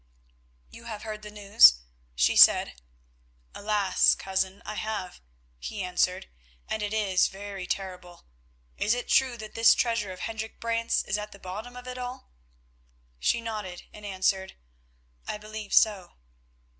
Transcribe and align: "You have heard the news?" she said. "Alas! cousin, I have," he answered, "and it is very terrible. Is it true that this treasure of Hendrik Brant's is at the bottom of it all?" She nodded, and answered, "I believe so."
"You 0.71 0.85
have 0.85 1.03
heard 1.03 1.21
the 1.21 1.29
news?" 1.29 1.81
she 2.15 2.35
said. 2.35 2.81
"Alas! 3.53 4.15
cousin, 4.15 4.63
I 4.65 4.73
have," 4.73 5.21
he 5.59 5.83
answered, 5.83 6.27
"and 6.67 6.81
it 6.81 6.91
is 6.91 7.27
very 7.27 7.67
terrible. 7.67 8.25
Is 8.77 8.95
it 8.95 9.07
true 9.09 9.37
that 9.37 9.53
this 9.53 9.75
treasure 9.75 10.11
of 10.11 10.21
Hendrik 10.21 10.59
Brant's 10.59 11.03
is 11.03 11.19
at 11.19 11.33
the 11.33 11.37
bottom 11.37 11.75
of 11.77 11.87
it 11.87 11.99
all?" 11.99 12.31
She 13.19 13.41
nodded, 13.41 13.83
and 13.93 14.03
answered, 14.03 14.55
"I 15.27 15.37
believe 15.37 15.71
so." 15.71 16.13